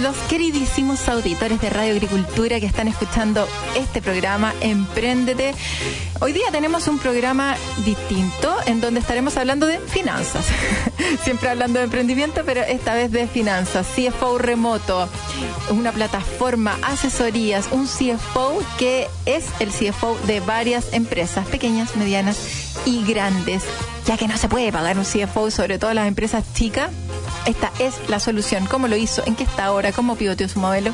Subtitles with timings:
[0.00, 5.54] Los queridísimos auditores de Radio Agricultura que están escuchando este programa Empréndete.
[6.20, 10.44] Hoy día tenemos un programa distinto en donde estaremos hablando de finanzas.
[11.24, 13.86] Siempre hablando de emprendimiento, pero esta vez de finanzas.
[13.86, 15.08] CFO remoto,
[15.70, 22.36] una plataforma, asesorías, un CFO que es el CFO de varias empresas, pequeñas, medianas
[22.84, 23.62] y grandes.
[24.04, 26.90] Ya que no se puede pagar un CFO, sobre todo las empresas chicas,
[27.46, 28.66] esta es la solución.
[28.66, 29.22] ¿Cómo lo hizo?
[29.26, 29.92] ¿En qué está ahora?
[29.92, 30.92] ¿Cómo pivoteó su modelo?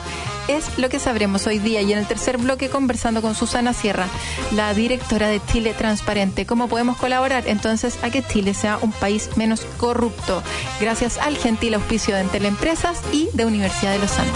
[0.48, 4.06] Es lo que sabremos hoy día y en el tercer bloque conversando con Susana Sierra,
[4.52, 6.46] la directora de Chile Transparente.
[6.46, 10.42] ¿Cómo podemos colaborar entonces a que Chile sea un país menos corrupto?
[10.80, 14.32] Gracias al gentil auspicio de Teleempresas y de Universidad de los Andes.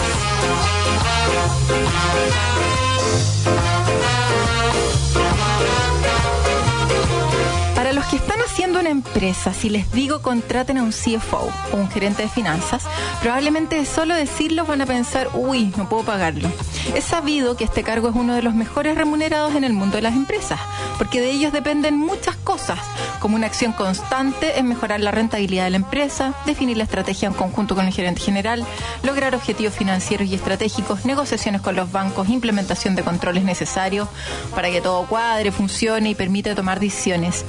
[8.87, 12.85] Una empresa, si les digo contraten a un CFO o un gerente de finanzas,
[13.21, 16.49] probablemente solo decirlo van a pensar, uy, no puedo pagarlo.
[16.95, 20.03] Es sabido que este cargo es uno de los mejores remunerados en el mundo de
[20.03, 20.61] las empresas,
[20.99, 22.79] porque de ellos dependen muchas cosas,
[23.19, 27.35] como una acción constante en mejorar la rentabilidad de la empresa, definir la estrategia en
[27.35, 28.65] conjunto con el gerente general,
[29.03, 34.09] lograr objetivos financieros y estratégicos, negociaciones con los bancos, implementación de controles necesarios
[34.55, 37.45] para que todo cuadre, funcione y permita tomar decisiones.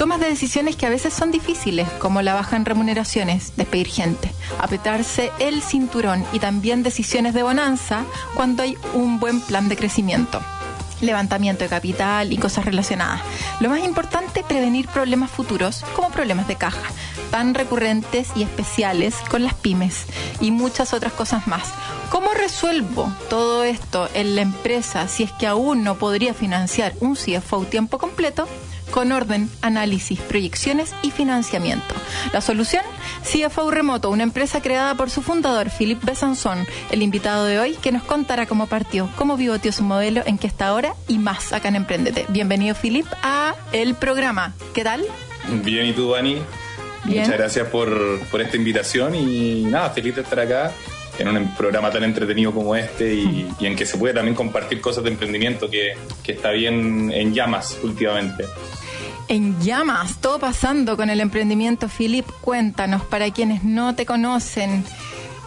[0.00, 4.32] Tomas de decisiones que a veces son difíciles, como la baja en remuneraciones, despedir gente,
[4.58, 10.40] apretarse el cinturón y también decisiones de bonanza cuando hay un buen plan de crecimiento
[11.02, 13.20] levantamiento de capital y cosas relacionadas.
[13.60, 16.90] Lo más importante, prevenir problemas futuros, como problemas de caja,
[17.30, 20.06] tan recurrentes y especiales con las pymes
[20.40, 21.68] y muchas otras cosas más.
[22.10, 27.16] ¿Cómo resuelvo todo esto en la empresa si es que aún no podría financiar un
[27.16, 28.46] CFO tiempo completo?
[28.90, 31.94] Con orden, análisis, proyecciones y financiamiento.
[32.32, 32.82] La solución,
[33.22, 37.92] CFO Remoto, una empresa creada por su fundador, Philippe Besançon, el invitado de hoy, que
[37.92, 41.68] nos contará cómo partió, cómo pivoteó su modelo, en qué está ahora y más acá
[41.68, 42.26] en Emprendete.
[42.28, 44.54] Bienvenido, Philippe, a el programa.
[44.74, 45.04] ¿Qué tal?
[45.64, 46.42] Bien, ¿y tú, Dani?
[47.04, 50.72] Muchas gracias por, por esta invitación y nada, feliz de estar acá
[51.18, 55.04] en un programa tan entretenido como este y, en que se puede también compartir cosas
[55.04, 58.44] de emprendimiento que, que está bien en llamas últimamente
[59.30, 61.88] en llamas, todo pasando con el emprendimiento.
[61.88, 64.84] Philip, cuéntanos, para quienes no te conocen,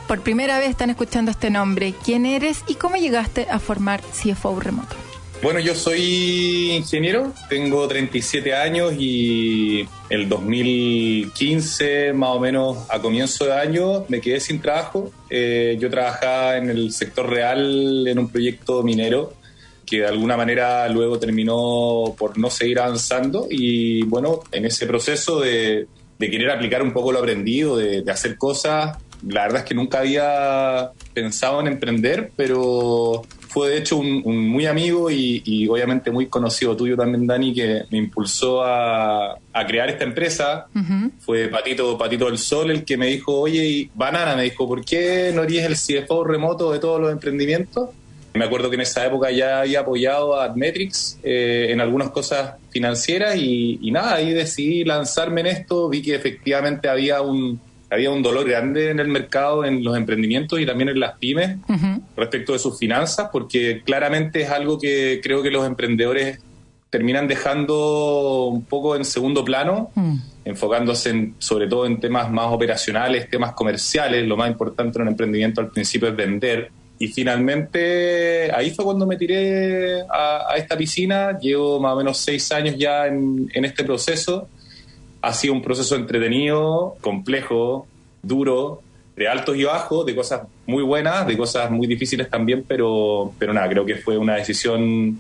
[0.08, 4.58] por primera vez están escuchando este nombre, ¿quién eres y cómo llegaste a formar CFO
[4.62, 4.96] Remoto?
[5.42, 13.48] Bueno, yo soy ingeniero, tengo 37 años y el 2015, más o menos a comienzo
[13.48, 15.12] de año, me quedé sin trabajo.
[15.30, 19.34] Eh, yo trabajaba en el sector real en un proyecto minero
[19.86, 25.40] que de alguna manera luego terminó por no seguir avanzando y bueno, en ese proceso
[25.40, 25.88] de,
[26.20, 30.92] querer aplicar un poco lo aprendido, de, hacer cosas, la verdad es que nunca había
[31.14, 33.24] pensado en emprender, pero
[33.54, 38.00] fue de hecho un, muy amigo y, obviamente muy conocido tuyo también, Dani, que me
[38.00, 40.68] impulsó a, crear esta empresa.
[41.20, 44.84] Fue Patito, Patito del Sol el que me dijo, oye, y Banana me dijo, ¿por
[44.84, 47.90] qué no eres el CFO remoto de todos los emprendimientos?
[48.34, 52.56] Me acuerdo que en esa época ya había apoyado a Admetrix eh, en algunas cosas
[52.72, 57.60] financieras y, nada, ahí decidí lanzarme en esto, vi que efectivamente había un,
[57.92, 61.58] había un dolor grande en el mercado, en los emprendimientos y también en las pymes
[62.18, 66.40] respecto de sus finanzas, porque claramente es algo que creo que los emprendedores
[66.90, 70.16] terminan dejando un poco en segundo plano, mm.
[70.46, 74.28] enfocándose sobre todo en temas más operacionales, temas comerciales.
[74.28, 76.72] Lo más importante en un emprendimiento al principio es vender
[77.04, 81.38] y finalmente ahí fue cuando me tiré a, esta piscina.
[81.38, 84.48] Llevo más o menos seis años ya en, este proceso.
[85.22, 87.88] Ha sido un proceso entretenido, complejo,
[88.22, 88.82] duro,
[89.18, 93.54] de altos y bajos, de cosas muy buenas, de cosas muy difíciles también, pero, pero
[93.54, 95.20] nada, creo que fue una decisión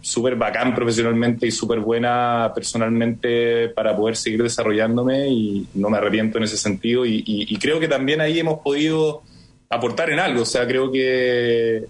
[0.00, 6.38] súper bacán profesionalmente y súper buena personalmente para poder seguir desarrollándome y no me arrepiento
[6.38, 9.22] en ese sentido y creo que también ahí hemos podido
[9.70, 10.42] aportar en algo.
[10.42, 11.84] O sea, creo que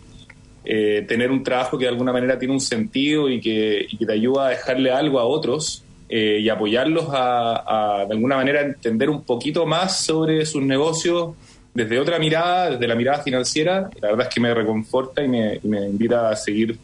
[0.64, 4.46] eh, tener un trabajo que de alguna manera tiene un sentido y que, te ayuda
[4.46, 9.64] a dejarle algo a otros eh, y apoyarlos a, de alguna manera entender un poquito
[9.64, 11.34] más sobre sus negocios
[11.72, 15.60] desde otra mirada, desde la mirada financiera, la verdad es que me reconforta y me,
[15.62, 16.78] invita a seguir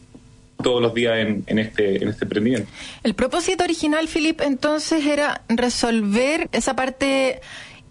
[0.63, 2.71] todos los días en, en, este, en este emprendimiento.
[3.03, 7.41] El propósito original, Filip, entonces era resolver esa parte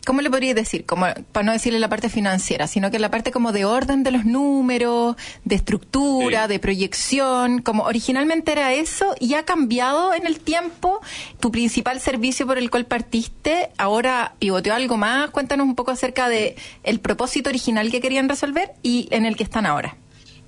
[0.06, 0.86] ¿cómo le podría decir?
[0.86, 4.12] Como, para no decirle la parte financiera, sino que la parte como de orden de
[4.12, 10.40] los números, de estructura, de proyección, como originalmente era eso y ha cambiado en el
[10.40, 11.00] tiempo.
[11.40, 15.30] Tu principal servicio por el cual partiste, ahora pivoteó algo más.
[15.30, 19.42] Cuéntanos un poco acerca de el propósito original que querían resolver y en el que
[19.42, 19.96] están ahora.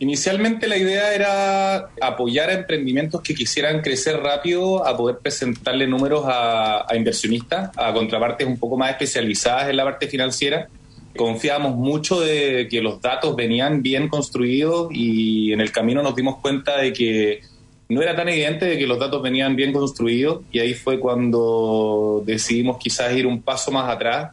[0.00, 6.24] Inicialmente la idea era apoyar a emprendimientos que quisieran crecer rápido, a poder presentarle números
[6.26, 10.68] a, inversionistas, a contrapartes un poco más especializadas en la parte financiera.
[11.16, 16.36] Confiábamos mucho de que los datos venían bien construidos y en el camino nos dimos
[16.36, 17.40] cuenta de que
[17.88, 22.22] no era tan evidente de que los datos venían bien construidos y ahí fue cuando
[22.24, 24.30] decidimos quizás ir un paso más atrás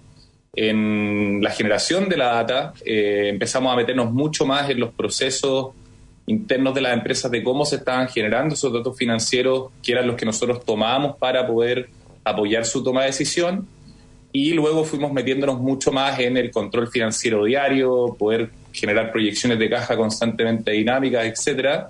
[0.55, 5.73] en la generación de la data, eh, empezamos a meternos mucho más en los procesos
[6.27, 10.15] internos de las empresas de cómo se estaban generando esos datos financieros, que eran los
[10.15, 11.89] que nosotros tomábamos para poder
[12.23, 13.67] apoyar su toma de decisión.
[14.31, 19.69] Y luego fuimos metiéndonos mucho más en el control financiero diario, poder generar proyecciones de
[19.69, 21.89] caja constantemente dinámicas, etcétera.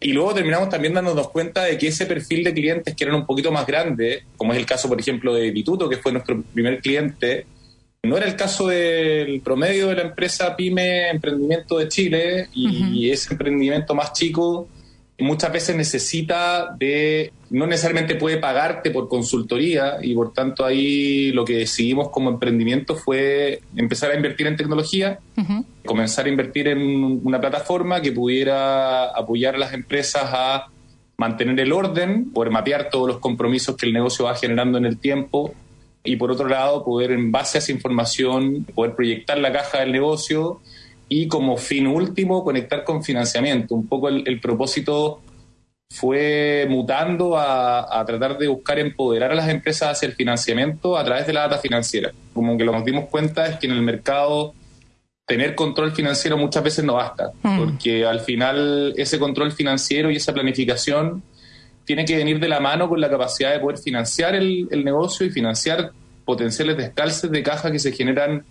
[0.00, 3.26] Y luego terminamos también dándonos cuenta de que ese perfil de clientes que eran un
[3.26, 6.80] poquito más grandes, como es el caso, por ejemplo, de Vituto, que fue nuestro primer
[6.80, 7.46] cliente,
[8.04, 13.32] no era el caso del promedio de la empresa Pyme Emprendimiento de Chile y, ese
[13.32, 14.68] emprendimiento más chico
[15.20, 21.44] muchas veces necesita de, no necesariamente puede pagarte por consultoría y por tanto ahí lo
[21.44, 25.20] que decidimos como emprendimiento fue empezar a invertir en tecnología,
[25.84, 30.66] comenzar a invertir en una plataforma que pudiera apoyar a las empresas a
[31.18, 34.98] mantener el orden, poder mapear todos los compromisos que el negocio va generando en el
[34.98, 35.54] tiempo
[36.04, 39.92] y por otro lado poder en base a esa información poder proyectar la caja del
[39.92, 40.60] negocio
[41.08, 43.74] y como fin último conectar con financiamiento.
[43.74, 45.20] Un poco el, propósito
[45.90, 51.04] fue mutando a, a, tratar de buscar empoderar a las empresas hacia el financiamiento a
[51.04, 52.12] través de la data financiera.
[52.32, 54.54] Como que lo que nos dimos cuenta es que en el mercado
[55.26, 57.58] tener control financiero muchas veces no basta, mm.
[57.58, 61.22] porque al final ese control financiero y esa planificación
[61.84, 65.30] tiene que venir de la mano con la capacidad de poder financiar el, negocio y
[65.30, 65.92] financiar
[66.24, 68.44] potenciales descalces de caja que se generan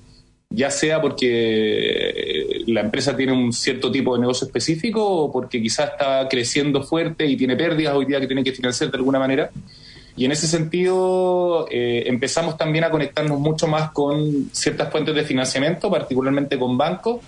[0.53, 5.61] ya sea porque eh, la empresa tiene un cierto tipo de negocio específico o porque
[5.61, 9.17] quizás está creciendo fuerte y tiene pérdidas hoy día que tiene que financiar de alguna
[9.17, 9.49] manera.
[10.17, 15.23] Y en ese sentido eh, empezamos también a conectarnos mucho más con ciertas fuentes de
[15.23, 17.21] financiamiento, particularmente con bancos,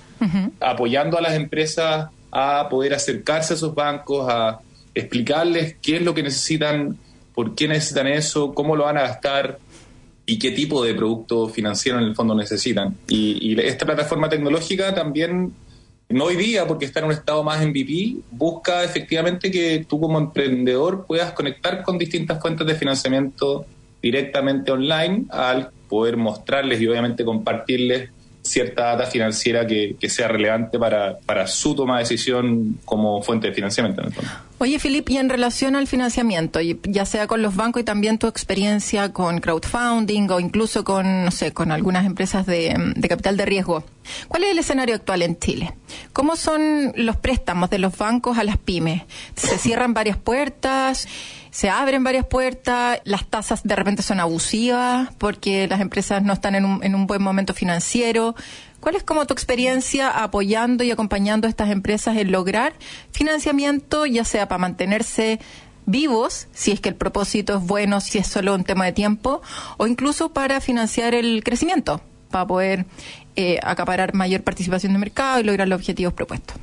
[0.59, 4.59] apoyando a las empresas a poder acercarse a esos bancos, a
[4.95, 6.97] explicarles qué es lo que necesitan,
[7.33, 9.59] por qué necesitan eso, cómo lo van a gastar
[10.25, 12.95] y qué tipo de producto financiero en el fondo necesitan.
[13.07, 15.53] Y, esta plataforma tecnológica también,
[16.09, 20.17] no hoy día, porque está en un estado más MVP, busca efectivamente que tú como
[20.17, 23.65] emprendedor puedas conectar con distintas fuentes de financiamiento
[24.01, 28.09] directamente online al poder mostrarles y obviamente compartirles
[28.41, 33.53] cierta data financiera que, sea relevante para, para, su toma de decisión como fuente de
[33.53, 34.01] financiamiento.
[34.01, 34.31] En el fondo.
[34.63, 38.27] Oye, Filip, y en relación al financiamiento, ya sea con los bancos y también tu
[38.27, 43.45] experiencia con crowdfunding o incluso con, no sé, con algunas empresas de, de capital de
[43.45, 43.83] riesgo,
[44.29, 45.73] ¿cuál es el escenario actual en Chile?
[46.13, 49.01] ¿Cómo son los préstamos de los bancos a las pymes?
[49.35, 51.09] ¿Se cierran varias puertas?
[51.51, 56.55] se abren varias puertas, las tasas de repente son abusivas porque las empresas no están
[56.55, 58.33] en un, en un buen momento financiero.
[58.83, 62.73] ¿Cuál es como tu experiencia apoyando y acompañando a estas empresas en lograr
[63.13, 65.39] financiamiento, ya sea para mantenerse
[65.85, 69.41] vivos, si es que el propósito es bueno, si es solo un tema de tiempo,
[69.77, 72.85] o incluso para financiar el crecimiento, para poder
[73.37, 76.57] eh, acaparar mayor participación de mercado y lograr los objetivos propuestos?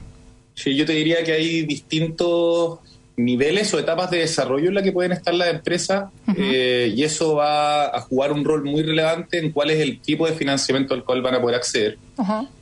[0.55, 2.81] Sí, yo te diría que hay distintos
[3.25, 7.37] niveles o etapas de desarrollo en la que pueden estar las empresas eh, y eso
[7.37, 11.05] va a jugar un rol muy relevante en cuál es el tipo de financiamiento al
[11.05, 11.99] cual van a poder acceder.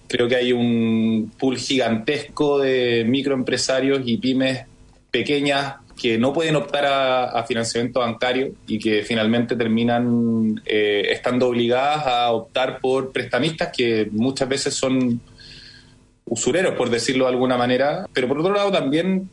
[0.06, 4.64] Creo que hay un pool gigantesco de microempresarios y pymes
[5.10, 12.06] pequeñas que no pueden optar a, financiamiento bancario y que finalmente terminan eh, estando obligadas
[12.06, 15.20] a optar por prestamistas que muchas veces son
[16.24, 19.28] usureros, por decirlo de alguna manera, pero por otro lado también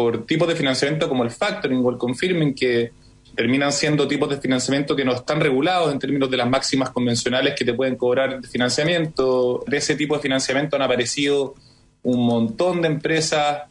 [0.00, 2.90] por tipos de financiamiento como el factoring o el confirming, que
[3.36, 7.54] terminan siendo tipos de financiamiento que no están regulados en términos de las máximas convencionales
[7.54, 9.62] que te pueden cobrar de financiamiento.
[9.66, 11.54] De ese tipo de financiamiento han aparecido
[12.02, 13.64] un montón de empresas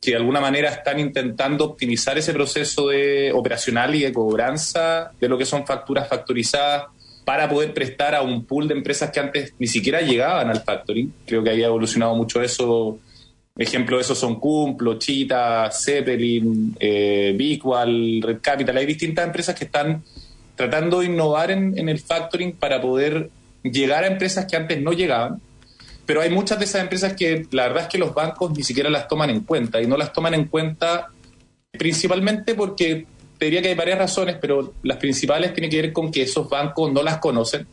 [0.00, 5.28] que de alguna manera están intentando optimizar ese proceso de operacional y de cobranza de
[5.28, 6.86] lo que son facturas factorizadas
[7.24, 11.14] para poder prestar a un pool de empresas que antes ni siquiera llegaban al factoring.
[11.24, 12.98] Creo que había evolucionado mucho eso.
[13.58, 17.34] Ejemplo de eso son Cumplo, Chita, Zeppelin, eh,
[18.22, 18.76] Red Capital.
[18.76, 20.02] Hay distintas empresas que están
[20.54, 23.30] tratando de innovar en, en el factoring para poder
[23.62, 25.40] llegar a empresas que antes no llegaban.
[26.04, 28.90] Pero hay muchas de esas empresas que la verdad es que los bancos ni siquiera
[28.90, 31.08] las toman en cuenta y no las toman en cuenta
[31.72, 33.06] principalmente porque
[33.38, 36.48] te diría que hay varias razones, pero las principales tienen que ver con que esos
[36.48, 37.66] bancos no las conocen.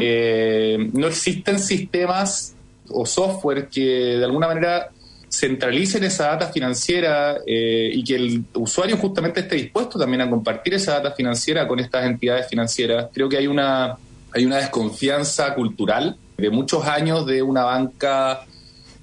[0.00, 2.54] Eh, no existen sistemas
[2.88, 4.90] o software que de alguna manera
[5.30, 10.74] centralicen esa data financiera eh, y que el usuario justamente esté dispuesto también a compartir
[10.74, 13.08] esa data financiera con estas entidades financieras.
[13.12, 13.96] Creo que hay una,
[14.32, 18.44] hay una desconfianza cultural de muchos años de una banca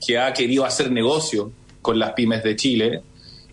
[0.06, 3.02] que ha querido hacer negocio con las pymes de Chile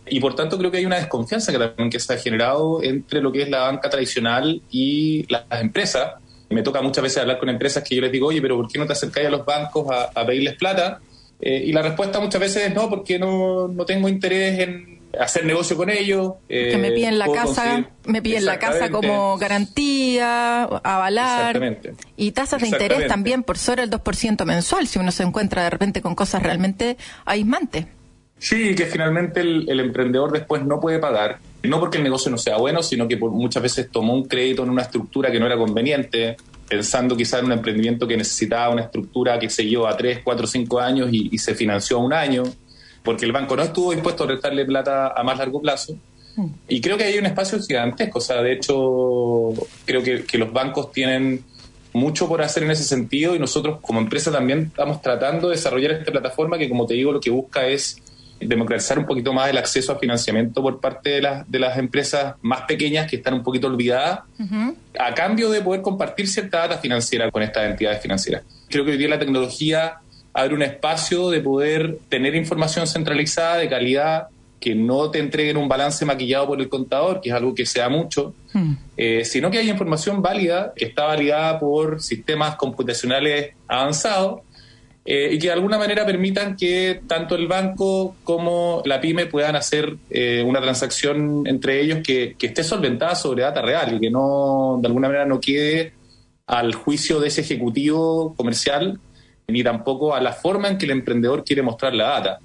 [0.06, 3.20] y por tanto creo que hay una desconfianza que también que se ha generado entre
[3.20, 6.14] lo que es la banca tradicional y las empresas.
[6.50, 8.78] Me toca muchas veces hablar con empresas que yo les digo, oye, pero ¿por qué
[8.78, 11.00] no te acercáis a los bancos a, pedirles plata?
[11.46, 15.44] Eh, y la respuesta muchas veces es no, porque no, no tengo interés en hacer
[15.44, 16.36] negocio con ellos.
[16.48, 21.78] que me piden la casa, me piden la casa como garantía, avalar.
[22.16, 25.68] Y tasas de interés también por sobre el 2% mensual, si uno se encuentra de
[25.68, 26.96] repente con cosas realmente
[27.26, 27.84] aismantes.
[28.38, 32.56] Sí, que finalmente el, emprendedor después no puede pagar, no porque el negocio no sea
[32.56, 36.38] bueno, sino que muchas veces tomó un crédito en una estructura que no era conveniente,
[36.68, 40.46] pensando quizás en un emprendimiento que necesitaba una estructura que se llevó a 3, 4,
[40.46, 42.44] 5 años y, se financió a un año,
[43.02, 45.96] porque el banco no estuvo dispuesto a prestarle plata a más largo plazo.
[46.66, 49.52] Y creo que hay un espacio gigantesco, o sea, de hecho,
[49.84, 51.44] creo que, que los bancos tienen
[51.92, 55.92] mucho por hacer en ese sentido y nosotros como empresa también estamos tratando de desarrollar
[55.92, 58.02] esta plataforma que, como te digo, lo que busca es
[58.40, 62.34] democratizar un poquito más el acceso a financiamiento por parte de, las de las empresas
[62.42, 64.20] más pequeñas que están un poquito olvidadas,
[64.98, 68.42] a cambio de poder compartir cierta data financiera con estas entidades financieras.
[68.68, 69.98] Creo que hoy día la tecnología
[70.32, 74.28] abre un espacio de poder tener información centralizada de calidad
[74.64, 77.80] que no te entreguen un balance maquillado por el contador, que es algo que se
[77.80, 78.72] da mucho, mm.
[78.96, 84.40] eh, sino que hay información válida, que está validada por sistemas computacionales avanzados
[85.06, 89.54] eh, y que de alguna manera permitan que tanto el banco como la pyme puedan
[89.54, 94.78] hacer eh, una transacción entre ellos que, esté solventada sobre data real y que no,
[94.80, 95.92] de alguna manera, no quede
[96.46, 98.98] al juicio de ese ejecutivo comercial
[99.46, 102.38] ni tampoco a la forma en que el emprendedor quiere mostrar la data.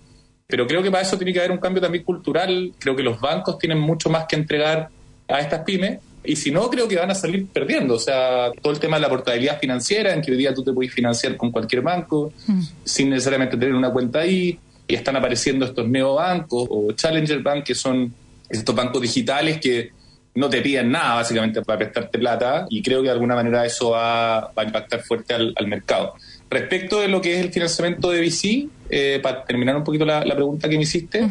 [0.45, 2.73] Pero creo que para eso tiene que haber un cambio también cultural.
[2.77, 4.89] Creo que los bancos tienen mucho más que entregar
[5.29, 7.95] a estas pymes y si no, creo que van a salir perdiendo.
[7.95, 10.73] O sea, todo el tema de la portabilidad financiera, en que hoy día tú te
[10.73, 12.61] puedes financiar con cualquier banco, mm.
[12.83, 14.59] sin necesariamente tener una cuenta ahí.
[14.87, 18.13] Y están apareciendo estos neobancos o Challenger Bank, que son
[18.49, 19.91] estos bancos digitales que
[20.35, 22.65] no te piden nada básicamente para prestarte plata.
[22.69, 26.15] Y creo que de alguna manera eso va, a impactar fuerte al, mercado.
[26.49, 30.21] Respecto de lo que es el financiamiento de VC, eh, para terminar un poquito la,
[30.23, 31.27] pregunta que me hiciste,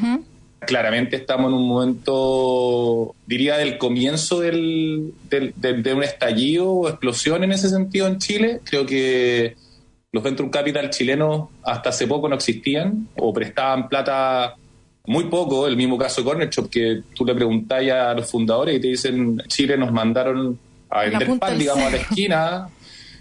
[0.60, 7.52] claramente estamos en un momento, diría, del comienzo del, de un estallido o explosión en
[7.52, 8.60] ese sentido en Chile.
[8.64, 9.56] Creo que
[10.12, 14.56] los Venture Capital chilenos hasta hace poco no existían o prestaban plata
[15.06, 15.66] muy poco.
[15.66, 18.88] El mismo caso de Corner Shop, que tú le preguntas a los fundadores y te
[18.88, 20.58] dicen, Chile nos mandaron
[20.90, 22.68] a vender pan, digamos, a la esquina.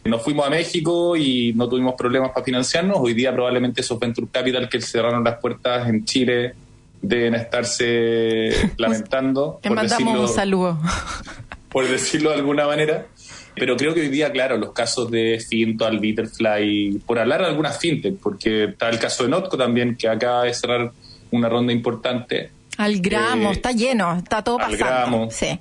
[0.05, 2.97] Nos fuimos a México y no tuvimos problemas para financiarnos.
[2.99, 6.55] Hoy día probablemente esos Venture Capital que cerraron las puertas en Chile
[7.01, 9.59] deben estarse lamentando.
[9.61, 10.79] Te mandamos un saludo.
[11.69, 13.07] Por decirlo de alguna manera.
[13.55, 17.79] Pero creo que hoy día, claro, los casos de Finto, Bitterfly, por hablar de algunas
[17.79, 20.91] fintech, porque está el caso de Notco también, que acaba de cerrar
[21.31, 22.51] una ronda importante.
[22.77, 24.85] Al gramo, eh, está lleno, está todo pasando.
[24.85, 25.31] Al gramo.
[25.31, 25.59] Sí.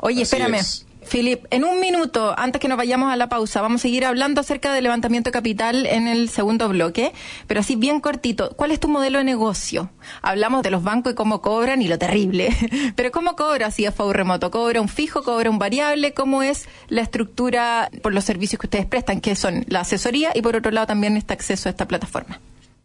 [0.00, 0.60] Oye, espérame.
[1.08, 4.42] Filip, en un minuto, antes que nos vayamos a la pausa, vamos a seguir hablando
[4.42, 7.12] acerca del levantamiento de capital en el segundo bloque,
[7.46, 9.90] pero así bien cortito, ¿cuál es tu modelo de negocio?
[10.20, 12.50] Hablamos de los bancos y cómo cobran y lo terrible,
[12.94, 14.50] pero ¿cómo cobra CFO remoto?
[14.50, 16.12] ¿Cobra un fijo, cobra un variable?
[16.12, 20.42] ¿Cómo es la estructura por los servicios que ustedes prestan, que son la asesoría y
[20.42, 22.38] por otro lado también este acceso a esta plataforma?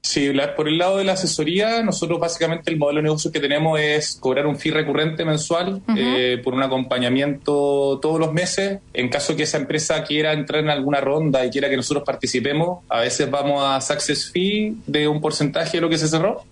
[0.06, 3.80] Sí, por el lado de la asesoría, nosotros básicamente el modelo de negocio que tenemos
[3.80, 8.80] es cobrar un fee recurrente mensual eh, por un acompañamiento todos los meses.
[8.94, 12.84] En caso que esa empresa quiera entrar en alguna ronda y quiera que nosotros participemos,
[12.90, 16.44] a veces vamos a success fee de un porcentaje de lo que se cerró.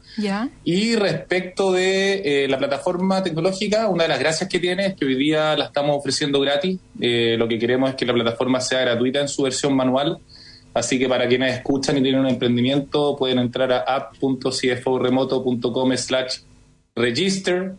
[0.64, 5.04] Y respecto de eh, la plataforma tecnológica, una de las gracias que tiene es que
[5.04, 6.80] hoy día la estamos ofreciendo gratis.
[7.02, 10.20] Eh, lo que queremos es que la plataforma sea gratuita en su versión manual
[10.74, 16.38] Así que para quienes escuchan y tienen un emprendimiento, pueden entrar a app.cforemoto.com slash
[16.96, 17.74] register.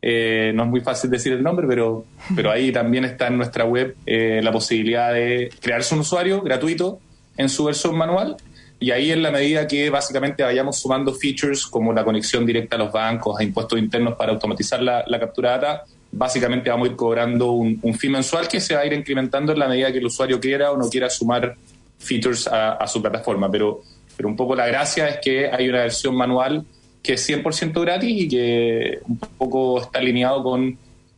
[0.00, 2.04] Eh, no es muy fácil decir el nombre, pero,
[2.36, 7.00] pero ahí también está en nuestra web eh, la posibilidad de crearse un usuario gratuito
[7.36, 8.36] en su versión manual
[8.78, 12.78] y ahí en la medida que básicamente vayamos sumando features como la conexión directa a
[12.78, 16.96] los bancos, a impuestos internos para automatizar la, captura de data, básicamente vamos a ir
[16.96, 19.98] cobrando un, un, fee mensual que se va a ir incrementando en la medida que
[19.98, 21.56] el usuario quiera o no quiera sumar
[21.98, 23.50] features a, su plataforma.
[23.50, 23.82] Pero,
[24.16, 26.64] pero un poco la gracia es que hay una versión manual
[27.02, 30.76] que es 100% gratis y que un poco está alineado con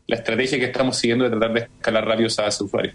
[0.08, 2.92] la estrategia que estamos siguiendo de tratar de escalar radios a ese usuario.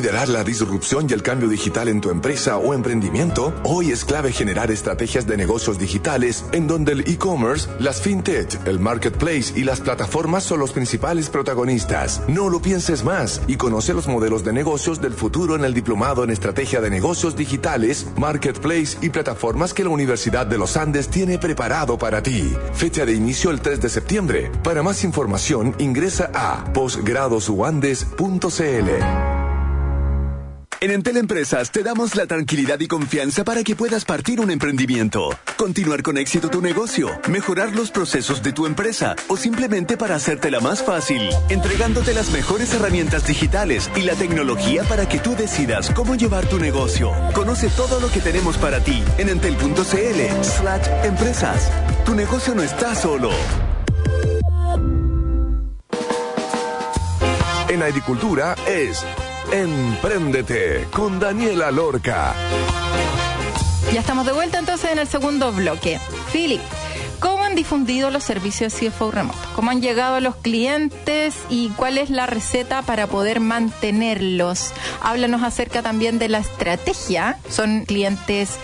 [0.04, 3.54] Liderar la disrupción y el cambio digital en tu empresa o emprendimiento?
[3.64, 8.80] Hoy es clave generar estrategias de negocios digitales en donde el e-commerce, las fintech, el
[8.80, 12.20] marketplace y las plataformas son los principales protagonistas.
[12.28, 16.22] No lo pienses más y conoce los modelos de negocios del futuro en el diplomado
[16.22, 21.38] en estrategia de negocios digitales, marketplace y plataformas que la Universidad de los Andes tiene
[21.38, 22.54] preparado para ti.
[22.74, 24.52] Fecha de inicio el 3 de septiembre.
[24.62, 29.33] Para más información ingresa a posgradosuandes.cl.
[30.84, 35.30] En Entel Empresas te damos la tranquilidad y confianza para que puedas partir un emprendimiento,
[35.56, 40.60] continuar con éxito tu negocio, mejorar los procesos de tu empresa o simplemente para hacértela
[40.60, 46.16] más fácil, entregándote las mejores herramientas digitales y la tecnología para que tú decidas cómo
[46.16, 47.12] llevar tu negocio.
[47.32, 51.70] Conoce todo lo que tenemos para ti en entel.cl slash empresas.
[52.04, 53.30] Tu negocio no está solo.
[57.70, 59.02] En agricultura es
[59.54, 62.34] Empréndete con Daniela Lorca.
[63.92, 66.00] Ya estamos de vuelta entonces en el segundo bloque.
[66.32, 66.60] Philip,
[67.20, 69.38] ¿cómo han difundido los servicios CFO remoto?
[69.54, 74.72] ¿Cómo han llegado los clientes y cuál es la receta para poder mantenerlos?
[75.00, 77.38] Háblanos acerca también de la estrategia.
[77.48, 78.56] ¿Son clientes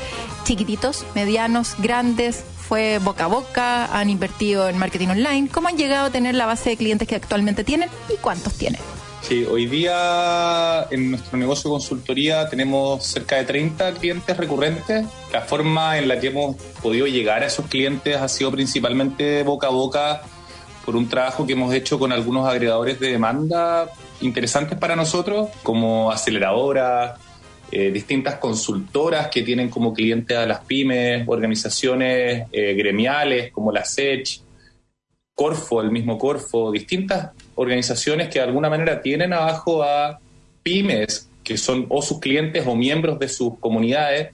[0.42, 2.42] chiquititos, medianos, grandes?
[2.68, 3.96] ¿Fue boca a boca?
[3.96, 5.48] ¿Han invertido en marketing online?
[5.50, 8.81] ¿Cómo han llegado a tener la base de clientes que actualmente tienen y cuántos tienen?
[9.22, 15.06] Sí, hoy día en nuestro negocio de consultoría tenemos cerca de 30 clientes recurrentes.
[15.33, 19.68] La forma en la que hemos podido llegar a esos clientes ha sido principalmente boca
[19.68, 20.22] a boca
[20.85, 26.11] por un trabajo que hemos hecho con algunos agregadores de demanda interesantes para nosotros, como
[26.11, 27.18] aceleradoras,
[27.70, 33.85] eh, distintas consultoras que tienen como clientes a las pymes, organizaciones eh, gremiales como la
[33.85, 34.42] SECH,
[35.35, 40.18] Corfo, el mismo Corfo, distintas organizaciones que de alguna manera tienen abajo a
[40.62, 44.30] pymes, que son o sus clientes o miembros de sus comunidades,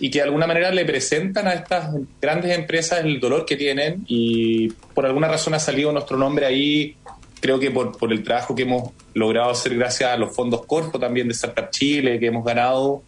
[0.00, 4.04] y que de alguna manera le presentan a estas grandes empresas el dolor que tienen
[4.08, 6.96] y por alguna razón ha salido nuestro nombre ahí,
[7.40, 10.98] creo que por, por el trabajo que hemos logrado hacer gracias a los fondos Corfo
[10.98, 13.04] también de Startup Chile, que hemos ganado.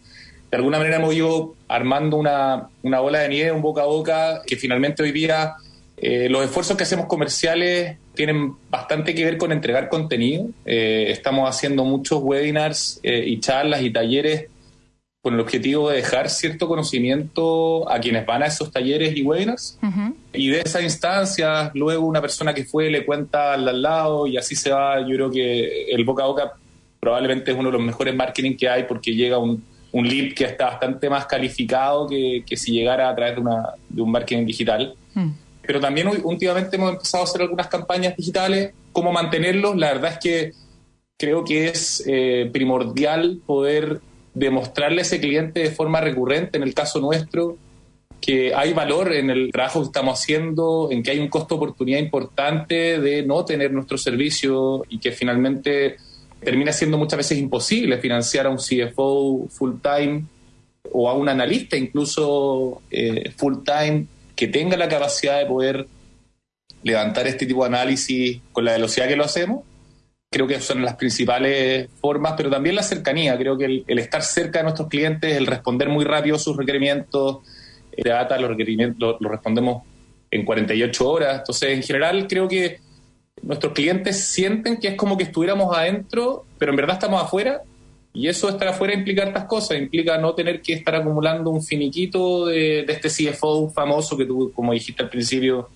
[0.49, 4.41] De alguna manera hemos ido armando una, una bola de nieve, un boca a boca,
[4.47, 5.55] que finalmente hoy día
[5.97, 10.49] eh, los esfuerzos que hacemos comerciales tienen bastante que ver con entregar contenido.
[10.65, 14.47] Eh, estamos haciendo muchos webinars eh, y charlas y talleres
[15.21, 19.79] con el objetivo de dejar cierto conocimiento a quienes van a esos talleres y webinars.
[20.33, 24.35] Y de esas instancias, luego una persona que fue le cuenta al, al lado y
[24.35, 24.99] así se va.
[24.99, 26.51] Yo creo que el boca a boca
[26.99, 30.43] probablemente es uno de los mejores marketing que hay porque llega un, un lead que
[30.43, 34.45] está bastante más calificado que, que si llegara a través de, una, de un marketing
[34.45, 34.93] digital.
[35.13, 35.29] Mm
[35.69, 38.73] pero también últimamente hemos empezado a hacer algunas campañas digitales.
[38.91, 39.77] ¿Cómo mantenerlos?
[39.77, 40.51] La verdad es que
[41.15, 44.01] creo que es eh, primordial poder
[44.33, 47.55] demostrarle a ese cliente de forma recurrente, en el caso nuestro,
[48.19, 51.99] que hay valor en el trabajo que estamos haciendo, en que hay un costo oportunidad
[51.99, 55.97] importante de no tener nuestro servicio y que finalmente
[56.43, 60.23] termina siendo muchas veces imposible financiar a un CFO full time
[60.91, 64.07] o a un analista incluso eh, full time
[64.39, 65.85] que tenga la capacidad de poder
[66.81, 69.65] levantar este tipo de análisis con la velocidad que lo hacemos.
[70.31, 73.37] Creo que son las principales formas, pero también la cercanía.
[73.37, 77.39] Creo que el, estar cerca de nuestros clientes, el responder muy rápido sus requerimientos,
[77.97, 79.83] de data, los requerimientos lo, respondemos
[80.31, 81.39] en 48 horas.
[81.39, 82.79] Entonces, en general, creo que
[83.41, 87.61] nuestros clientes sienten que es como que estuviéramos adentro, pero en verdad estamos afuera
[88.13, 92.47] y eso estar afuera implica estas cosas, implica no tener que estar acumulando un finiquito
[92.47, 95.69] de, este CFO famoso que tú, como dijiste al principio,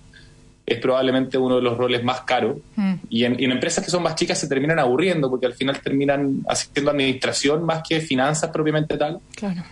[0.66, 2.56] es probablemente uno de los roles más caros.
[2.74, 2.94] Mm.
[3.08, 6.90] Y, en, empresas que son más chicas se terminan aburriendo porque al final terminan haciendo
[6.90, 9.20] administración más que finanzas propiamente tal.
[9.36, 9.62] Claro.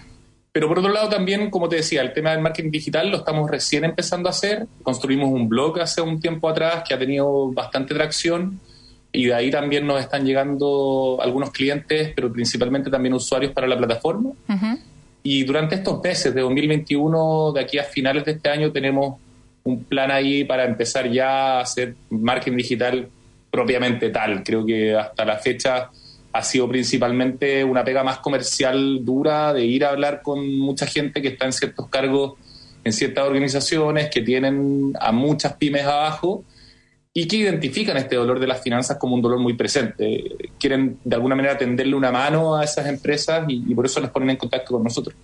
[0.52, 3.50] Pero por otro lado también, como te decía, el tema del marketing digital lo estamos
[3.50, 4.66] recién empezando a hacer.
[4.82, 8.60] Construimos un blog hace un tiempo atrás que ha tenido bastante tracción
[9.12, 13.76] y de ahí también nos están llegando algunos clientes, pero principalmente también usuarios para la
[13.76, 14.30] plataforma.
[15.22, 19.20] Y durante estos meses de 2021, de aquí a finales de este año, tenemos
[19.64, 23.08] un plan ahí para empezar ya a hacer marketing digital
[23.50, 24.42] propiamente tal.
[24.42, 25.90] Creo que hasta la fecha
[26.32, 31.20] ha sido principalmente una pega más comercial dura de ir a hablar con mucha gente
[31.20, 32.32] que está en ciertos cargos
[32.84, 36.44] en ciertas organizaciones, que tienen a muchas pymes abajo
[37.14, 40.24] y que identifican este dolor de las finanzas como un dolor muy presente.
[40.58, 44.30] Quieren de alguna manera tenderle una mano a esas empresas y, por eso las ponen
[44.30, 45.14] en contacto con nosotros.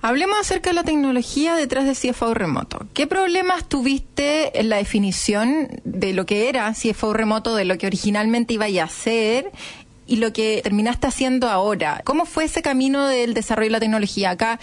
[0.00, 2.86] Hablemos acerca de la tecnología detrás de CFO remoto.
[2.94, 7.88] ¿Qué problemas tuviste en la definición de lo que era CFO remoto, de lo que
[7.88, 9.50] originalmente iba a hacer
[10.08, 12.00] y lo que terminaste haciendo ahora.
[12.04, 14.30] ¿Cómo fue ese camino del desarrollo de la tecnología?
[14.30, 14.58] Acá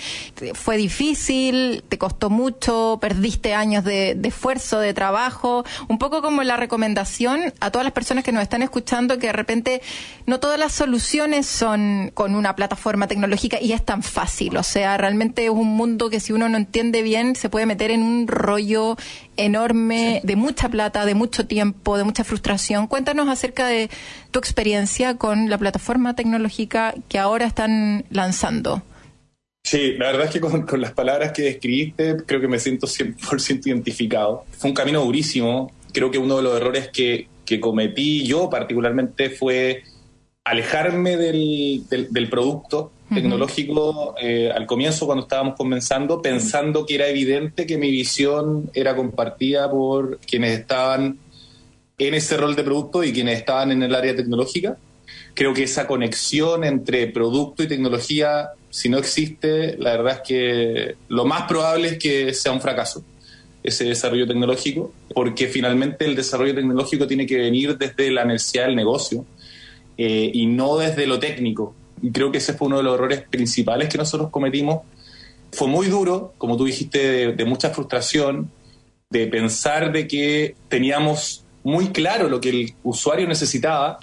[0.53, 6.57] fue difícil, te costó mucho, perdiste años de, esfuerzo, de trabajo, un poco como la
[6.57, 9.81] recomendación a todas las personas que nos están escuchando que de repente
[10.25, 14.57] no todas las soluciones son con una plataforma tecnológica y es tan fácil.
[14.57, 17.91] O sea, realmente es un mundo que si uno no entiende bien se puede meter
[17.91, 18.97] en un rollo
[19.37, 22.87] enorme de mucha plata, de mucho tiempo, de mucha frustración.
[22.87, 23.89] Cuéntanos acerca de
[24.31, 28.83] tu experiencia con la plataforma tecnológica que ahora están lanzando.
[29.65, 33.65] Sí, la verdad es que con, las palabras que describiste creo que me siento 100%
[33.65, 34.45] identificado.
[34.51, 35.71] Fue un camino durísimo.
[35.91, 37.27] Creo que uno de los errores que,
[37.59, 39.83] cometí yo particularmente fue
[40.45, 47.65] alejarme del, del producto tecnológico eh, al comienzo cuando estábamos comenzando, pensando que era evidente
[47.65, 51.19] que mi visión era compartida por quienes estaban
[51.97, 54.77] en ese rol de producto y quienes estaban en el área tecnológica.
[55.33, 60.95] Creo que esa conexión entre producto y tecnología, si no existe, la verdad es que
[61.09, 63.03] lo más probable es que sea un fracaso
[63.63, 68.75] ese desarrollo tecnológico, porque finalmente el desarrollo tecnológico tiene que venir desde la necesidad del
[68.75, 69.25] negocio
[69.97, 73.23] eh, y no desde lo técnico y creo que ese fue uno de los errores
[73.29, 74.81] principales que nosotros cometimos.
[75.51, 78.51] Fue muy duro, como tú dijiste, de, mucha frustración,
[79.09, 83.97] de pensar de que teníamos muy claro lo que el usuario necesitaba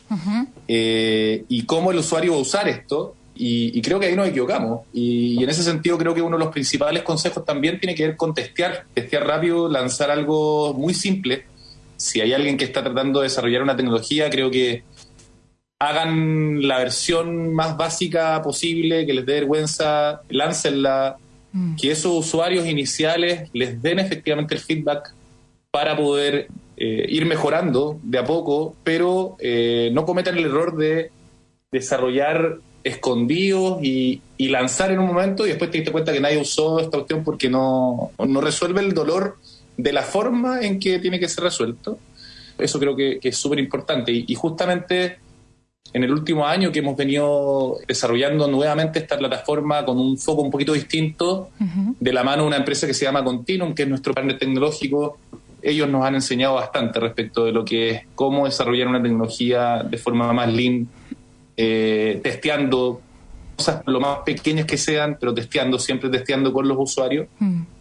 [0.67, 3.15] eh, y cómo el usuario va a usar esto.
[3.35, 4.81] Y, creo que ahí nos equivocamos.
[4.93, 8.07] Y, y, en ese sentido creo que uno de los principales consejos también tiene que
[8.07, 11.45] ver con testear, testear rápido, lanzar algo muy simple.
[11.97, 14.83] Si hay alguien que está tratando de desarrollar una tecnología, creo que
[15.83, 21.17] hagan la versión más básica posible, que les dé vergüenza, láncenla,
[21.53, 21.75] mm.
[21.75, 25.13] que esos usuarios iniciales les den efectivamente el feedback
[25.73, 31.11] para poder eh, ir mejorando de a poco, pero eh, no cometan el error de
[31.73, 36.81] desarrollar escondidos y, lanzar en un momento y después te diste cuenta que nadie usó
[36.81, 39.39] esta opción porque no, no resuelve el dolor
[39.77, 41.99] de la forma en que tiene que ser resuelto.
[42.59, 45.22] Eso creo que, es súper importante y justamente
[45.93, 50.51] en el último año que hemos venido desarrollando nuevamente esta plataforma con un foco un
[50.51, 51.51] poquito distinto,
[52.01, 55.19] de la mano de una empresa que se llama Continuum, que es nuestro partner tecnológico.
[55.61, 59.99] Ellos nos han enseñado bastante respecto de lo que es cómo desarrollar una tecnología de
[59.99, 60.89] forma más lean,
[61.57, 63.01] eh, testeando
[63.55, 67.27] cosas lo más pequeñas que sean, pero testeando, siempre testeando con los usuarios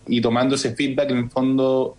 [0.06, 1.96] y tomando ese feedback en el fondo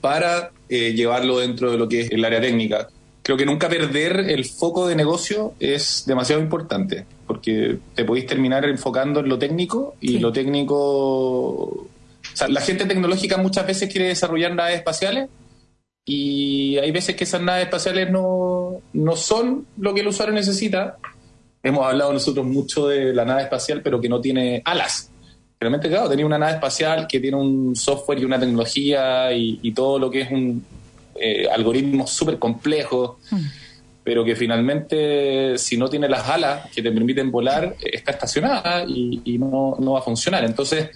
[0.00, 2.88] para eh, llevarlo dentro de lo que es el área técnica
[3.26, 8.64] creo que nunca perder el foco de negocio es demasiado importante, porque te podéis terminar
[8.66, 10.76] enfocando en lo técnico y lo técnico...
[10.76, 11.88] O
[12.34, 15.28] sea, la gente tecnológica muchas veces quiere desarrollar naves espaciales
[16.04, 20.96] y hay veces que esas naves espaciales no, no son lo que el usuario necesita.
[21.64, 25.10] Hemos hablado nosotros mucho de la nave espacial, pero que no tiene alas.
[25.58, 29.98] Realmente, claro, tenía una nave espacial que tiene un software y una tecnología y todo
[29.98, 30.64] lo que es un,
[31.20, 33.46] eh, algoritmos súper complejos, mm.
[34.04, 39.38] pero que finalmente si no tiene las alas que te permiten volar, está estacionada y,
[39.38, 40.44] no, va a funcionar.
[40.44, 40.90] Entonces,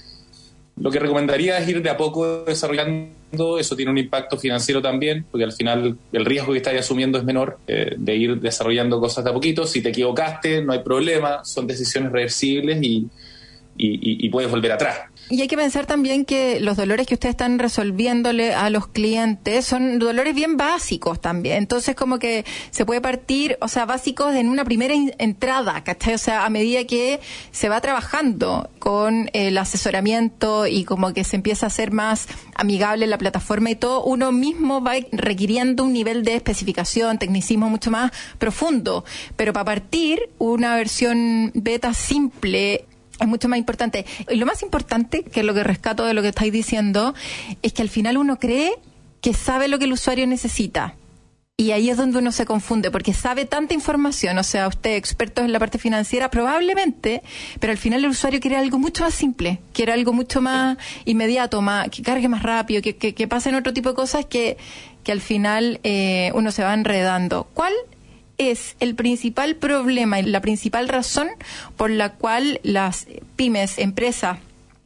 [0.76, 5.26] lo que recomendaría es ir de a poco desarrollando, eso tiene un impacto financiero también,
[5.30, 9.24] porque al final el riesgo que estás asumiendo es menor eh, de ir desarrollando cosas
[9.24, 9.66] de a poquito.
[9.66, 13.08] Si te equivocaste, no hay problema, son decisiones reversibles y,
[13.76, 15.09] y puedes volver atrás.
[15.32, 19.64] Y hay que pensar también que los dolores que ustedes están resolviéndole a los clientes
[19.64, 21.58] son dolores bien básicos también.
[21.58, 26.14] Entonces, como que se puede partir, o sea, básicos en una primera entrada, ¿cachai?
[26.14, 27.20] O sea, a medida que
[27.52, 33.06] se va trabajando con el asesoramiento y como que se empieza a hacer más amigable
[33.06, 38.10] la plataforma y todo, uno mismo va requiriendo un nivel de especificación, tecnicismo mucho más
[38.38, 39.04] profundo.
[39.36, 42.86] Pero para partir, una versión beta simple
[43.20, 44.04] es mucho más importante.
[44.28, 47.14] Y lo más importante, que es lo que rescato de lo que estáis diciendo,
[47.62, 48.72] es que al final uno cree
[49.20, 50.94] que sabe lo que el usuario necesita.
[51.56, 55.42] Y ahí es donde uno se confunde, porque sabe tanta información, o sea, usted experto
[55.42, 57.20] en la parte financiera, probablemente,
[57.58, 61.60] pero al final el usuario quiere algo mucho más simple, quiere algo mucho más inmediato,
[61.60, 64.56] más, que cargue más rápido, que, que, que pasen otro tipo de cosas que,
[65.04, 67.46] que al final eh, uno se va enredando.
[67.52, 67.74] ¿Cuál
[68.40, 71.28] es el principal problema y la principal razón
[71.76, 74.38] por la cual las pymes, empresas,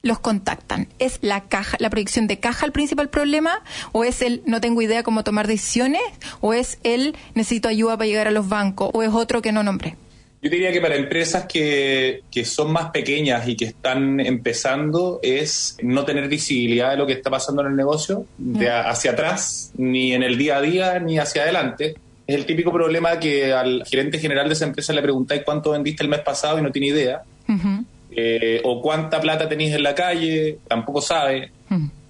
[0.02, 0.88] los contactan?
[0.98, 3.62] ¿Es la caja, la proyección de caja el principal problema?
[3.92, 6.02] ¿O es el no tengo idea cómo tomar decisiones?
[6.40, 8.90] ¿O es el necesito ayuda para llegar a los bancos?
[8.92, 9.96] ¿O es otro que no nombre?
[10.42, 15.78] Yo diría que para empresas que, que, son más pequeñas y que están empezando es
[15.82, 20.12] no tener visibilidad de lo que está pasando en el negocio, de hacia atrás, ni
[20.12, 21.94] en el día a día, ni hacia adelante
[22.26, 26.02] Es el típico problema que al gerente general de esa empresa le preguntáis cuánto vendiste
[26.02, 27.22] el mes pasado y no tiene idea.
[28.10, 31.50] Eh, o cuánta plata tenéis en la calle, tampoco sabe.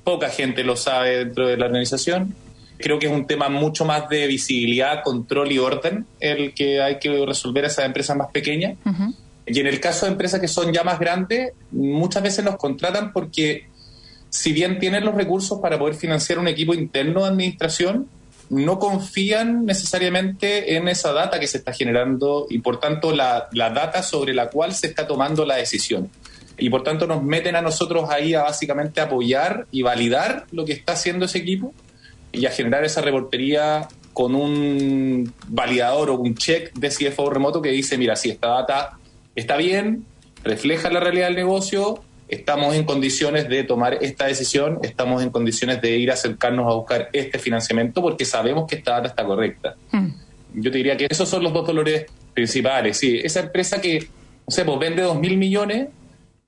[0.04, 2.34] Poca gente lo sabe dentro de la organización.
[2.78, 6.98] Creo que es un tema mucho más de visibilidad, control y orden el que hay
[6.98, 8.76] que resolver a esas empresas más pequeñas.
[9.46, 13.12] Y en el caso de empresas que son ya más grandes, muchas veces nos contratan
[13.12, 13.66] porque
[14.30, 18.08] si bien tienen los recursos para poder financiar un equipo interno de administración,
[18.54, 24.02] no confían necesariamente en esa data que se está generando y por tanto la, data
[24.02, 26.10] sobre la cual se está tomando la decisión.
[26.56, 30.72] Y por tanto nos meten a nosotros ahí a básicamente apoyar y validar lo que
[30.72, 31.74] está haciendo ese equipo
[32.30, 37.70] y a generar esa reportería con un validador o un check de CFO remoto que
[37.70, 38.98] dice, mira, si esta data
[39.34, 40.04] está bien,
[40.44, 45.80] refleja la realidad del negocio, estamos en condiciones de tomar esta decisión, estamos en condiciones
[45.80, 49.76] de ir a acercarnos a buscar este financiamiento porque sabemos que esta data está correcta.
[49.90, 50.08] Hmm.
[50.54, 52.96] Yo te diría que esos son los dos dolores principales.
[52.96, 55.88] Sí, esa empresa que, no sé, pues vende dos mil millones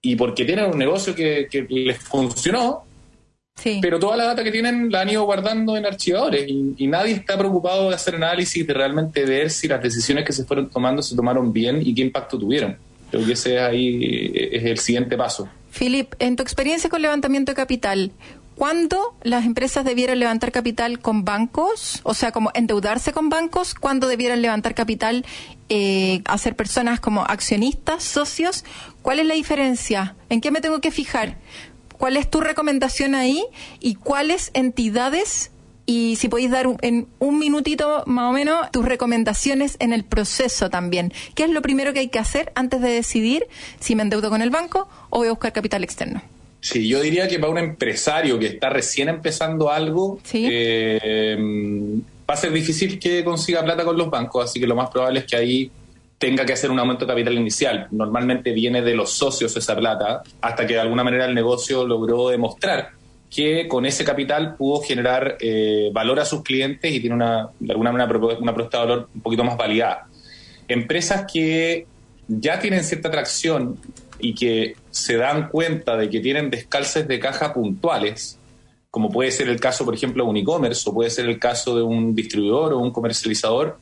[0.00, 2.84] y porque tienen un negocio que, les funcionó,
[3.80, 7.14] pero toda la data que tienen la han ido guardando en archivadores y, y, nadie
[7.14, 11.02] está preocupado de hacer análisis, de realmente ver si las decisiones que se fueron tomando
[11.02, 12.76] se tomaron bien y qué impacto tuvieron.
[13.10, 15.48] Creo que ese ahí es el siguiente paso.
[15.76, 18.12] Philip, en tu experiencia con levantamiento de capital,
[18.54, 22.00] ¿cuándo las empresas debieran levantar capital con bancos?
[22.02, 25.26] O sea, como endeudarse con bancos, ¿cuándo debieran levantar capital
[25.68, 28.64] eh, hacer personas como accionistas, socios?
[29.02, 30.16] ¿Cuál es la diferencia?
[30.30, 31.36] ¿En qué me tengo que fijar?
[31.98, 33.44] ¿Cuál es tu recomendación ahí?
[33.80, 35.50] ¿Y cuáles entidades
[35.86, 40.68] y si podéis dar en un minutito más o menos tus recomendaciones en el proceso
[40.68, 41.12] también.
[41.34, 43.46] ¿Qué es lo primero que hay que hacer antes de decidir
[43.78, 46.20] si me endeudo con el banco o voy a buscar capital externo?
[46.60, 51.38] Sí, yo diría que para un empresario que está recién empezando algo, eh,
[52.28, 55.20] va a ser difícil que consiga plata con los bancos, así que lo más probable
[55.20, 55.70] es que ahí
[56.18, 57.86] tenga que hacer un aumento de capital inicial.
[57.92, 62.30] Normalmente viene de los socios esa plata, hasta que de alguna manera el negocio logró
[62.30, 62.95] demostrar
[63.30, 67.72] que con ese capital pudo generar eh, valor a sus clientes y tiene una, de
[67.72, 70.06] alguna manera una propuesta de valor un poquito más validada.
[70.68, 71.86] Empresas que
[72.28, 73.78] ya tienen cierta atracción
[74.18, 78.38] y que se dan cuenta de que tienen descalces de caja puntuales,
[78.90, 81.76] como puede ser el caso, por ejemplo, de un e-commerce o puede ser el caso
[81.76, 83.78] de un distribuidor o un comercializador,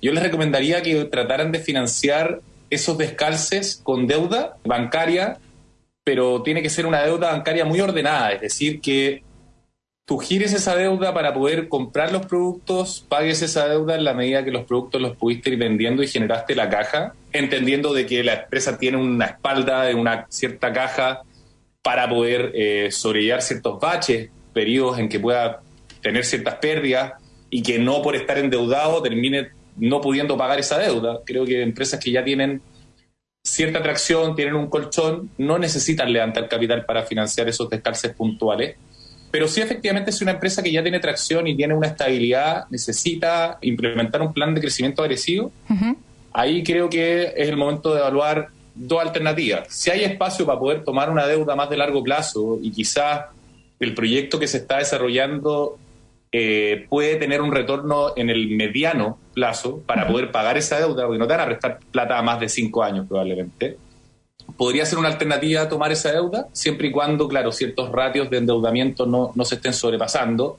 [0.00, 5.38] yo les recomendaría que trataran de financiar esos descalces con deuda bancaria
[6.04, 9.22] pero tiene que ser una deuda bancaria muy ordenada, es decir, que
[10.04, 14.44] tú gires esa deuda para poder comprar los productos, pagues esa deuda en la medida
[14.44, 18.34] que los productos los pudiste ir vendiendo y generaste la caja, entendiendo de que la
[18.34, 21.22] empresa tiene una espalda de una cierta caja
[21.82, 25.62] para poder eh, sobrellevar ciertos baches, periodos en que pueda
[26.02, 27.14] tener ciertas pérdidas
[27.48, 31.20] y que no por estar endeudado termine no pudiendo pagar esa deuda.
[31.24, 32.60] Creo que empresas que ya tienen
[33.44, 38.76] cierta atracción, tienen un colchón, no necesitan levantar capital para financiar esos descalces puntuales.
[39.30, 43.58] Pero sí, efectivamente, si una empresa que ya tiene tracción y tiene una estabilidad, necesita
[43.60, 45.52] implementar un plan de crecimiento agresivo,
[46.32, 49.68] ahí creo que es el momento de evaluar dos alternativas.
[49.68, 53.26] Si hay espacio para poder tomar una deuda más de largo plazo y quizás
[53.78, 55.78] el proyecto que se está desarrollando
[56.32, 61.18] eh, puede tener un retorno en el mediano plazo para poder pagar esa deuda, porque
[61.18, 63.76] no te van a prestar plata a más de cinco años probablemente.
[64.56, 68.38] Podría ser una alternativa a tomar esa deuda, siempre y cuando, claro, ciertos ratios de
[68.38, 70.58] endeudamiento no, no se estén sobrepasando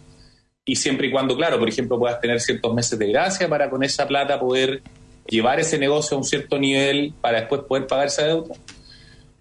[0.65, 3.83] y siempre y cuando, claro, por ejemplo, puedas tener ciertos meses de gracia para con
[3.83, 4.81] esa plata poder
[5.27, 8.55] llevar ese negocio a un cierto nivel para después poder pagar esa deuda.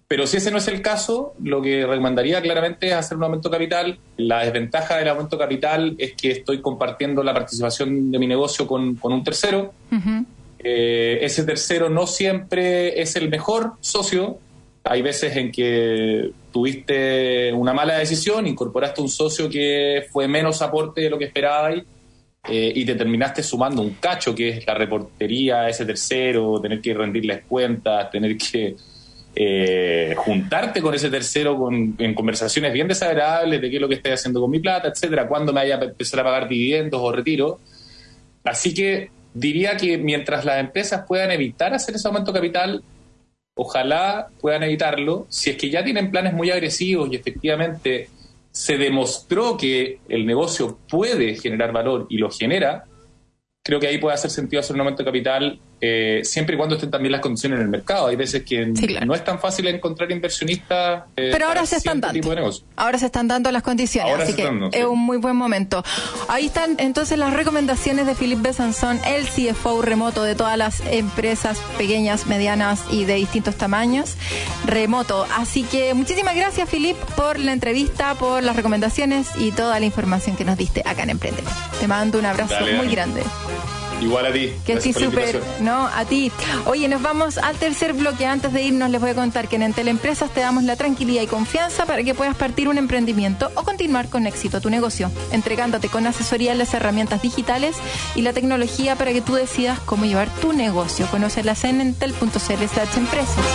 [0.07, 3.49] Pero si ese no es el caso, lo que recomendaría claramente es hacer un aumento
[3.49, 3.97] capital.
[4.17, 8.99] La desventaja del aumento capital es que estoy compartiendo la participación de mi negocio con,
[9.01, 9.73] un tercero.
[10.59, 14.37] Eh, ese tercero no siempre es el mejor socio.
[14.83, 21.01] Hay veces en que tuviste una mala decisión, incorporaste un socio que fue menos aporte
[21.01, 21.83] de lo que esperabais
[22.47, 26.93] eh, y te terminaste sumando un cacho, que es la reportería, ese tercero, tener que
[26.93, 28.75] rendirles cuentas, tener que
[29.37, 33.95] eh, juntarte con ese tercero con, en conversaciones bien desagradables de qué es lo que
[33.95, 37.11] estoy haciendo con mi plata, etcétera, cuándo me vaya a empezar a pagar dividendos o
[37.11, 37.59] retiro.
[38.45, 42.83] Así que diría que mientras las empresas puedan evitar hacer ese aumento de capital,
[43.55, 45.27] ojalá puedan evitarlo.
[45.29, 48.09] Si es que ya tienen planes muy agresivos y efectivamente
[48.51, 52.85] se demostró que el negocio puede generar valor y lo genera,
[53.65, 56.75] creo que ahí puede hacer sentido hacer un aumento de capital eh, siempre y cuando
[56.75, 58.07] estén también las condiciones en el mercado.
[58.07, 61.03] Hay veces que no es tan fácil encontrar inversionistas.
[61.17, 62.31] Eh, Pero ahora se están dando.
[62.75, 65.83] ahora se están dando las condiciones, así que es un muy buen momento.
[66.27, 71.59] Ahí están entonces las recomendaciones de Philippe Besanzón, el CFO remoto de todas las empresas
[71.77, 74.15] pequeñas, medianas y de distintos tamaños.
[74.65, 75.25] Remoto.
[75.35, 80.35] Así que muchísimas gracias, Philippe, por la entrevista, por las recomendaciones y toda la información
[80.35, 81.43] que nos diste acá en Emprende.
[81.79, 83.23] Te mando un abrazo muy grande.
[84.01, 84.51] Igual a ti.
[84.65, 85.41] Que sí, súper.
[85.59, 86.31] No, a ti.
[86.65, 88.25] Oye, nos vamos al tercer bloque.
[88.25, 91.21] Antes de irnos, les voy a contar que en Entel Empresas te damos la tranquilidad
[91.21, 95.89] y confianza para que puedas partir un emprendimiento o continuar con éxito tu negocio, entregándote
[95.89, 97.77] con asesoría en las herramientas digitales
[98.15, 101.07] y la tecnología para que tú decidas cómo llevar tu negocio.
[101.07, 102.65] Conocerlas en entel.cl
[102.97, 103.45] empresas.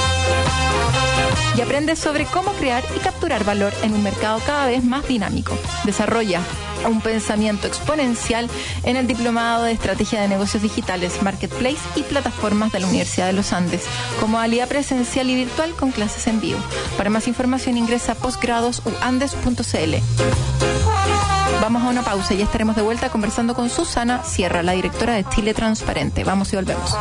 [1.57, 5.57] Y aprendes sobre cómo crear y capturar valor en un mercado cada vez más dinámico.
[5.84, 6.41] Desarrolla
[6.89, 8.49] un pensamiento exponencial
[8.85, 13.33] en el Diplomado de Estrategia de Negocios Digitales, Marketplace y Plataformas de la Universidad de
[13.33, 13.85] los Andes,
[14.20, 16.61] como alía presencial y virtual con clases en vivo.
[16.97, 19.95] Para más información ingresa a posgradosandes.cl.
[21.61, 25.14] Vamos a una pausa y ya estaremos de vuelta conversando con Susana Sierra, la directora
[25.14, 26.24] de Chile Transparente.
[26.24, 26.97] Vamos y volvemos.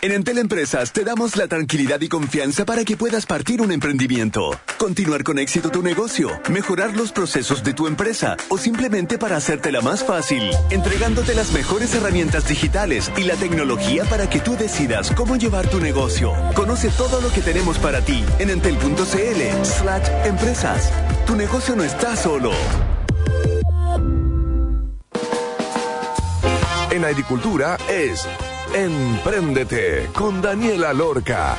[0.00, 4.52] En Entel Empresas te damos la tranquilidad y confianza para que puedas partir un emprendimiento,
[4.78, 9.80] continuar con éxito tu negocio, mejorar los procesos de tu empresa o simplemente para hacértela
[9.80, 15.34] más fácil, entregándote las mejores herramientas digitales y la tecnología para que tú decidas cómo
[15.34, 16.32] llevar tu negocio.
[16.54, 20.92] Conoce todo lo que tenemos para ti en entel.cl slash empresas.
[21.26, 22.52] Tu negocio no está solo.
[26.92, 28.26] En agricultura es
[28.74, 31.56] Empréndete con Daniela Lorca.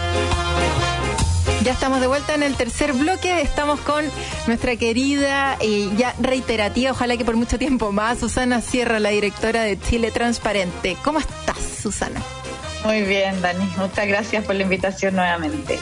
[1.64, 3.42] Ya estamos de vuelta en el tercer bloque.
[3.42, 4.06] Estamos con
[4.48, 9.64] nuestra querida y ya reiterativa, ojalá que por mucho tiempo más, Susana Sierra, la directora
[9.64, 10.96] de Chile Transparente.
[11.04, 12.22] ¿Cómo estás, Susana?
[12.86, 13.70] Muy bien, Dani.
[13.78, 15.78] Muchas gracias por la invitación nuevamente.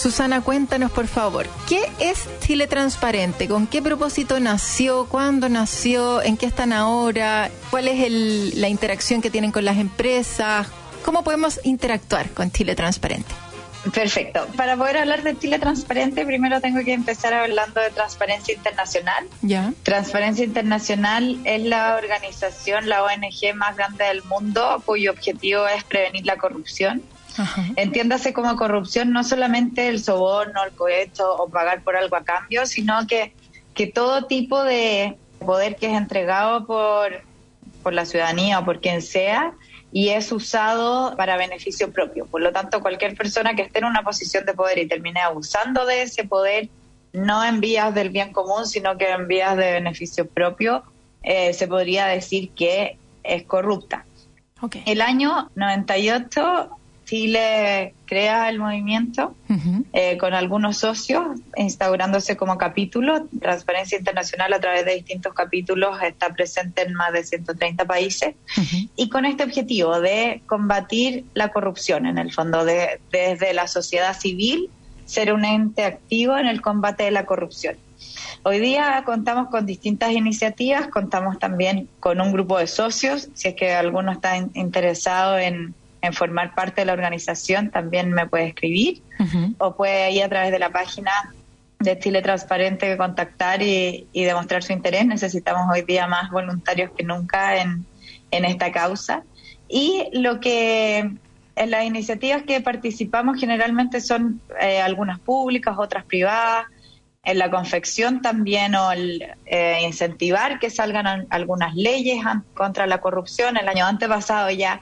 [0.00, 3.48] Susana, cuéntanos por favor, ¿qué es Chile Transparente?
[3.48, 5.04] ¿Con qué propósito nació?
[5.06, 6.22] ¿Cuándo nació?
[6.22, 7.50] ¿En qué están ahora?
[7.70, 10.68] ¿Cuál es la interacción que tienen con las empresas?
[11.04, 13.28] ¿Cómo podemos interactuar con Chile Transparente?
[13.92, 14.46] Perfecto.
[14.56, 19.26] Para poder hablar de Chile Transparente, primero tengo que empezar hablando de Transparencia Internacional.
[19.42, 19.74] Ya.
[19.82, 26.24] Transparencia Internacional es la organización, la ONG más grande del mundo, cuyo objetivo es prevenir
[26.24, 27.02] la corrupción.
[27.76, 32.66] Entiéndase como corrupción no solamente el soborno, el cohecho o pagar por algo a cambio,
[32.66, 33.32] sino que,
[33.74, 37.22] que todo tipo de poder que es entregado por,
[37.82, 39.52] por la ciudadanía o por quien sea
[39.92, 42.26] y es usado para beneficio propio.
[42.26, 45.84] Por lo tanto, cualquier persona que esté en una posición de poder y termine abusando
[45.84, 46.68] de ese poder,
[47.12, 50.84] no en vías del bien común, sino que en vías de beneficio propio,
[51.22, 54.04] eh, se podría decir que es corrupta.
[54.84, 56.70] El año 98
[57.10, 59.34] Chile crea el movimiento
[59.92, 63.26] eh, con algunos socios, instaurándose como capítulo.
[63.40, 68.36] Transparencia Internacional a través de distintos capítulos está presente en más de 130 países
[68.94, 74.16] y con este objetivo de combatir la corrupción, en el fondo, de, desde la sociedad
[74.16, 74.70] civil,
[75.04, 77.74] ser un ente activo en el combate de la corrupción.
[78.44, 83.54] Hoy día contamos con distintas iniciativas, contamos también con un grupo de socios, si es
[83.56, 89.02] que alguno está interesado en en formar parte de la organización, también me puede escribir
[89.58, 91.12] o puede ir a través de la página
[91.78, 95.06] de Chile Transparente contactar y, demostrar su interés.
[95.06, 97.84] Necesitamos hoy día más voluntarios que nunca en,
[98.30, 99.24] en esta causa.
[99.68, 101.10] Y lo que
[101.56, 106.66] en las iniciativas que participamos generalmente son eh, algunas públicas, otras privadas.
[107.22, 112.24] En la confección también o el, eh, incentivar que salgan algunas leyes
[112.54, 113.58] contra la corrupción.
[113.58, 114.80] El año antepasado ya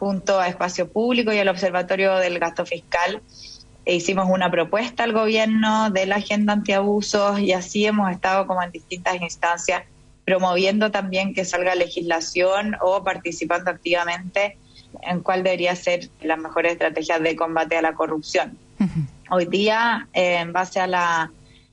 [0.00, 3.20] junto a Espacio Público y al Observatorio del Gasto Fiscal,
[3.84, 8.62] e hicimos una propuesta al gobierno de la agenda antiabusos y así hemos estado como
[8.62, 9.82] en distintas instancias
[10.24, 14.56] promoviendo también que salga legislación o participando activamente
[15.02, 18.56] en cuál debería ser las mejores estrategias de combate a la corrupción.
[19.30, 21.30] Hoy día, en base a la,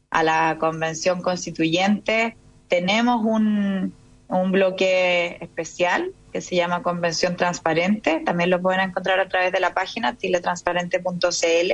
[0.10, 2.36] a la convención constituyente,
[2.68, 3.94] tenemos un,
[4.28, 8.22] un bloque especial que se llama Convención Transparente.
[8.24, 11.74] También lo pueden encontrar a través de la página tiletransparente.cl,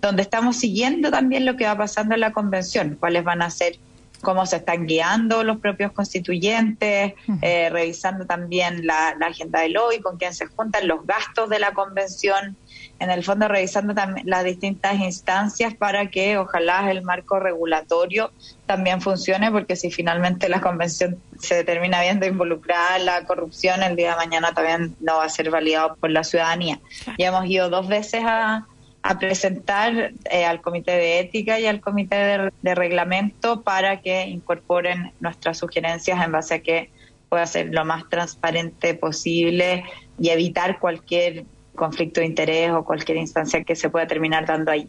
[0.00, 3.78] donde estamos siguiendo también lo que va pasando en la convención, cuáles van a ser
[4.20, 10.16] cómo se están guiando los propios constituyentes, eh, revisando también la, agenda del hoy, con
[10.16, 12.56] quién se juntan los gastos de la convención.
[13.02, 18.30] En el fondo revisando también las distintas instancias para que ojalá el marco regulatorio
[18.64, 24.10] también funcione, porque si finalmente la convención se termina viendo involucrada la corrupción, el día
[24.10, 26.78] de mañana también no va a ser validado por la ciudadanía.
[27.18, 28.66] Ya hemos ido dos veces a,
[29.18, 35.10] presentar eh, al Comité de Ética y al Comité de, de, Reglamento para que incorporen
[35.18, 36.88] nuestras sugerencias en base a que
[37.28, 39.82] pueda ser lo más transparente posible
[40.20, 44.88] y evitar cualquier conflicto de interés o cualquier instancia que se pueda terminar dando ahí.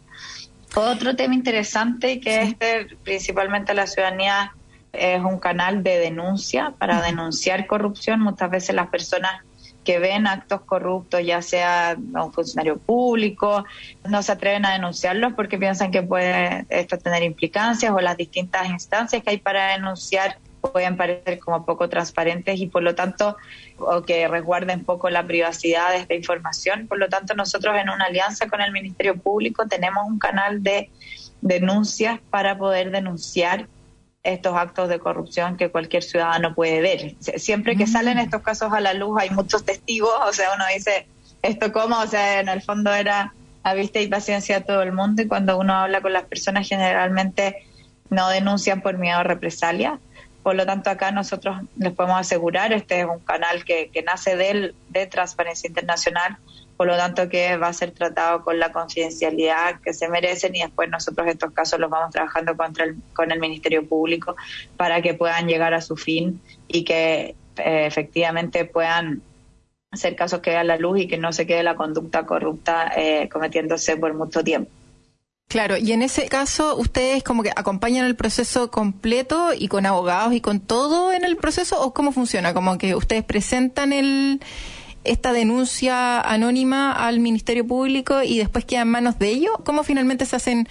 [0.75, 4.53] Otro tema interesante que este, principalmente la ciudadanía
[4.91, 8.19] es un canal de denuncia para denunciar corrupción.
[8.21, 9.41] Muchas veces las personas
[9.83, 13.65] que ven actos corruptos, ya sea un funcionario público,
[14.07, 18.69] no se atreven a denunciarlos porque piensan que puede esto tener implicancias o las distintas
[18.69, 20.37] instancias que hay para denunciar
[20.71, 23.35] pueden parecer como poco transparentes y por lo tanto
[23.77, 26.87] o que resguarden poco la privacidad de esta información.
[26.87, 30.89] Por lo tanto, nosotros en una alianza con el Ministerio Público tenemos un canal de
[31.41, 33.67] denuncias para poder denunciar
[34.23, 37.15] estos actos de corrupción que cualquier ciudadano puede ver.
[37.19, 38.21] Siempre que salen mm.
[38.21, 41.07] estos casos a la luz hay muchos testigos, o sea, uno dice,
[41.41, 41.99] ¿esto cómo?
[41.99, 45.27] O sea, en el fondo era a vista y paciencia de todo el mundo y
[45.27, 47.65] cuando uno habla con las personas generalmente
[48.09, 49.99] no denuncian por miedo a represalia
[50.43, 54.73] por lo tanto, acá nosotros les podemos asegurar, este es un canal que, nace de,
[54.89, 56.37] de Transparencia Internacional,
[56.75, 60.61] por lo tanto que va a ser tratado con la confidencialidad que se merecen y
[60.61, 64.35] después nosotros estos casos los vamos trabajando contra el, con el Ministerio Público
[64.75, 69.21] para que puedan llegar a su fin y que eh, efectivamente puedan
[69.93, 73.29] ser casos que vean la luz y que no se quede la conducta corrupta eh,
[73.31, 74.71] cometiéndose por mucho tiempo.
[75.53, 80.33] Claro, y en ese caso ustedes como que acompañan el proceso completo y con abogados
[80.33, 84.41] y con todo en el proceso o cómo funciona, como que ustedes presentan el
[85.03, 90.25] esta denuncia anónima al Ministerio Público y después queda en manos de ellos, ¿cómo finalmente
[90.25, 90.67] se hacen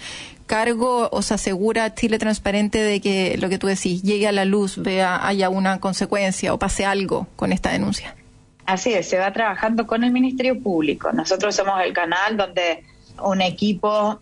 [0.47, 4.43] cargo o se asegura Chile Transparente de que lo que tú decís llegue a la
[4.43, 8.17] luz, vea haya una consecuencia o pase algo con esta denuncia?
[8.65, 11.13] Así es, se va trabajando con el Ministerio Público.
[11.13, 12.83] Nosotros somos el canal donde
[13.23, 14.19] un equipo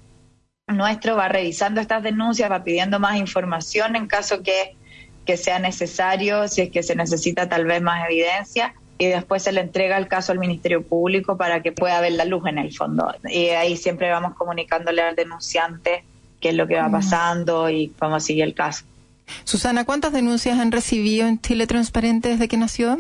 [0.72, 4.76] nuestro va revisando estas denuncias, va pidiendo más información en caso que,
[5.26, 9.52] que sea necesario, si es que se necesita tal vez más evidencia y después se
[9.52, 12.72] le entrega el caso al Ministerio Público para que pueda ver la luz en el
[12.72, 13.12] fondo.
[13.30, 16.04] Y ahí siempre vamos comunicándole al denunciante
[16.40, 18.86] qué es lo que va pasando y cómo sigue el caso.
[19.44, 23.00] Susana, ¿cuántas denuncias han recibido en Chile Transparente desde que nació?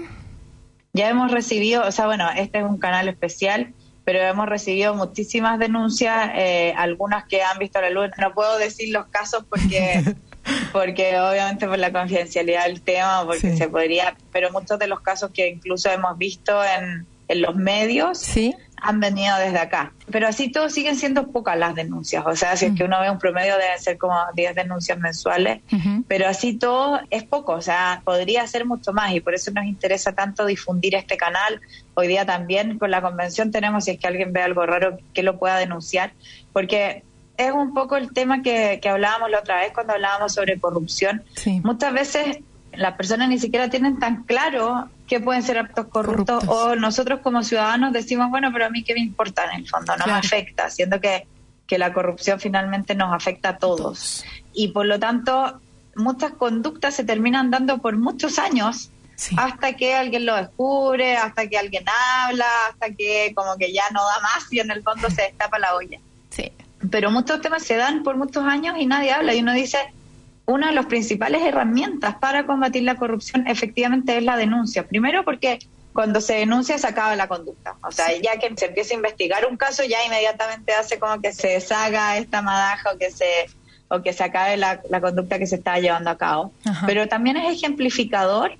[0.93, 3.73] Ya hemos recibido, o sea, bueno, este es un canal especial
[4.03, 8.09] pero hemos recibido muchísimas denuncias, eh, algunas que han visto la luz.
[8.17, 10.15] No puedo decir los casos porque,
[10.73, 15.31] porque obviamente por la confidencialidad del tema, porque se podría, pero muchos de los casos
[15.31, 18.55] que incluso hemos visto en, en los medios ¿Sí?
[18.81, 19.93] han venido desde acá.
[20.11, 22.23] Pero así todos siguen siendo pocas las denuncias.
[22.25, 25.61] O sea, si es que uno ve un promedio deben ser como 10 denuncias mensuales,
[26.07, 27.53] pero así todo es poco.
[27.53, 31.61] O sea, podría ser mucho más y por eso nos interesa tanto difundir este canal.
[31.93, 35.21] Hoy día también con la convención tenemos, si es que alguien ve algo raro, que
[35.21, 36.13] lo pueda denunciar,
[36.51, 37.03] porque
[37.37, 41.23] es un poco el tema que, que hablábamos la otra vez cuando hablábamos sobre corrupción.
[41.63, 42.39] Muchas veces
[42.73, 47.43] las personas ni siquiera tienen tan claro qué pueden ser actos corruptos, o nosotros como
[47.43, 50.69] ciudadanos decimos, bueno, pero a mí qué me importa en el fondo, no me afecta,
[50.69, 51.27] siendo que,
[51.67, 54.23] que la corrupción finalmente nos afecta a todos.
[54.53, 55.59] Y por lo tanto,
[55.95, 58.89] muchas conductas se terminan dando por muchos años
[59.37, 61.85] hasta que alguien lo descubre, hasta que alguien
[62.25, 65.59] habla, hasta que como que ya no da más y en el fondo se destapa
[65.59, 65.99] la olla.
[66.29, 66.51] Sí.
[66.89, 69.77] Pero muchos temas se dan por muchos años y nadie habla y uno dice,
[70.45, 74.87] una de las principales herramientas para combatir la corrupción efectivamente es la denuncia.
[74.87, 75.59] Primero porque
[75.93, 77.75] cuando se denuncia se acaba la conducta.
[77.83, 81.33] O sea, ya que se empieza a investigar un caso, ya inmediatamente hace como que
[81.33, 83.25] se deshaga esta madaja o que se
[83.89, 86.53] o que se acabe la, conducta que se está llevando a cabo.
[86.85, 88.53] Pero también es ejemplificador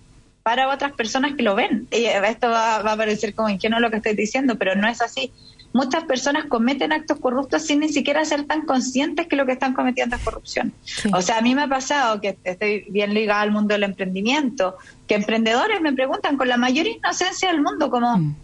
[0.44, 1.88] para otras personas que lo ven.
[1.90, 5.02] Y esto va, va a parecer como ingenuo lo que estoy diciendo, pero no es
[5.02, 5.32] así
[5.74, 9.74] muchas personas cometen actos corruptos sin ni siquiera ser tan conscientes que lo que están
[9.74, 10.74] cometiendo es corrupción.
[11.14, 14.76] O sea, a mí me ha pasado que estoy bien ligada al mundo del emprendimiento,
[15.08, 18.18] que emprendedores me preguntan con la mayor inocencia del mundo como...
[18.18, 18.36] Mm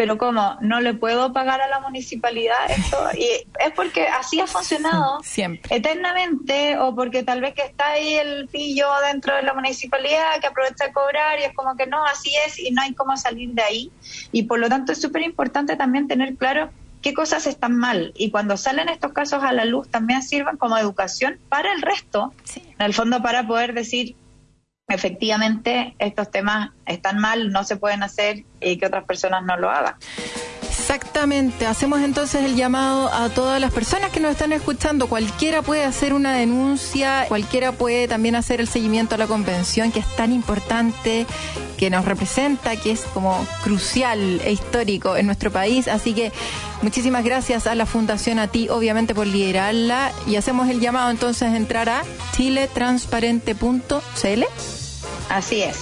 [0.00, 3.26] pero como no le puedo pagar a la municipalidad esto y
[3.62, 5.76] es porque así ha funcionado siempre.
[5.76, 10.46] eternamente o porque tal vez que está ahí el pillo dentro de la municipalidad que
[10.46, 13.50] aprovecha de cobrar y es como que no así es y no hay cómo salir
[13.50, 13.92] de ahí.
[14.32, 16.70] Y por lo tanto es súper importante también tener claro
[17.02, 18.14] qué cosas están mal.
[18.16, 22.32] Y cuando salen estos casos a la luz también sirvan como educación para el resto
[22.56, 24.16] en el fondo para poder decir
[24.90, 29.70] efectivamente estos temas están mal, no se pueden hacer y que otras personas no lo
[29.70, 29.94] hagan.
[30.90, 31.66] Exactamente.
[31.66, 35.08] Hacemos entonces el llamado a todas las personas que nos están escuchando.
[35.08, 40.00] Cualquiera puede hacer una denuncia, cualquiera puede también hacer el seguimiento a la convención, que
[40.00, 41.26] es tan importante,
[41.76, 45.86] que nos representa, que es como crucial e histórico en nuestro país.
[45.86, 46.32] Así que
[46.82, 50.10] muchísimas gracias a la Fundación, a ti, obviamente, por liderarla.
[50.26, 54.79] Y hacemos el llamado entonces a entrar a chiletransparente.cl.
[55.30, 55.78] Así es.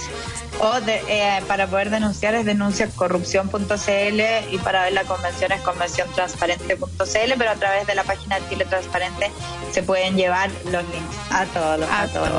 [0.61, 4.21] O eh, para poder denunciar es denunciacorrupción.cl
[4.51, 8.65] y para ver la convención es convenciontransparente.cl, pero a través de la página de Chile
[8.65, 9.31] Transparente
[9.71, 12.29] se pueden llevar los links a todos los, a, todos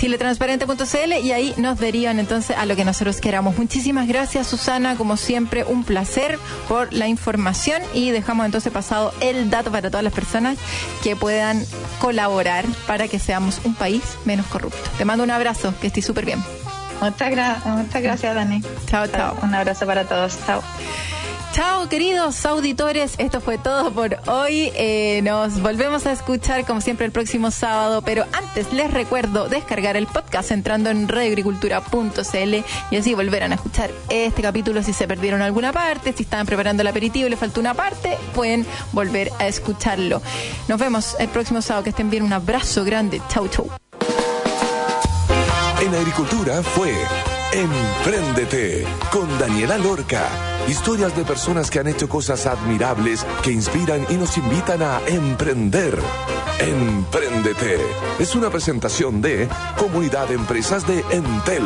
[0.00, 3.58] chiletransparente.cl y ahí nos derivan entonces a lo que nosotros queramos.
[3.58, 6.38] Muchísimas gracias Susana, como siempre un placer
[6.68, 10.56] por la información y dejamos entonces pasado el dato para todas las personas
[11.02, 11.62] que puedan
[11.98, 14.78] colaborar para que seamos un país menos corrupto.
[14.96, 16.42] Te mando un abrazo, que estés súper bien.
[17.02, 17.30] Muchas,
[18.02, 18.62] gracias, Dani.
[18.86, 19.36] Chao, chao.
[19.42, 20.38] Un abrazo para todos.
[20.46, 20.62] Chao.
[21.52, 23.14] Chao, queridos auditores.
[23.18, 24.70] Esto fue todo por hoy.
[24.76, 28.02] Eh, nos volvemos a escuchar, como siempre, el próximo sábado.
[28.02, 32.54] Pero antes les recuerdo descargar el podcast entrando en radioagricultura.cl
[32.92, 36.82] y así volverán a escuchar este capítulo si se perdieron alguna parte, si estaban preparando
[36.82, 40.22] el aperitivo y les faltó una parte, pueden volver a escucharlo.
[40.68, 41.82] Nos vemos el próximo sábado.
[41.82, 42.22] Que estén bien.
[42.22, 43.20] Un abrazo grande.
[43.28, 43.68] Chau, chau.
[45.80, 46.94] En Agricultura fue
[47.52, 50.28] Empréndete con Daniela Lorca.
[50.68, 55.98] Historias de personas que han hecho cosas admirables que inspiran y nos invitan a emprender.
[56.60, 57.78] Empréndete
[58.20, 59.48] es una presentación de
[59.78, 61.64] Comunidad de Empresas de Entel.